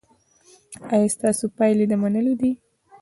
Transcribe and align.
ایا 0.93 1.07
ستاسو 1.15 1.45
پایلې 1.57 1.85
د 1.89 1.93
منلو 2.03 2.33
دي؟ 2.41 2.51